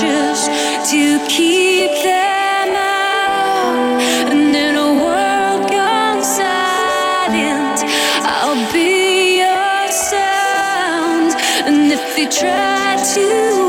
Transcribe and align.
cautious 0.00 0.46
to 0.90 1.26
keep 1.28 1.90
them 2.02 2.74
out. 2.74 4.00
And 4.30 4.54
in 4.54 4.76
a 4.76 4.92
world 5.04 5.70
gone 5.70 6.22
silent, 6.22 7.84
I'll 8.24 8.72
be 8.72 9.38
your 9.38 9.90
sound. 9.90 11.34
And 11.66 11.92
if 11.92 12.16
they 12.16 12.26
try 12.26 12.96
to 13.14 13.59